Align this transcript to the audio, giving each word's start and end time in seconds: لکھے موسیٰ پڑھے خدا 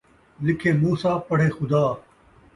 لکھے 0.45 0.71
موسیٰ 0.81 1.15
پڑھے 1.29 1.47
خدا 1.57 1.83